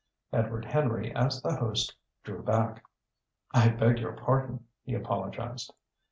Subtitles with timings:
[0.33, 1.93] Edward Henry, as the host,
[2.23, 2.83] drew back.
[3.53, 5.71] "I beg your pardon!" he apologised.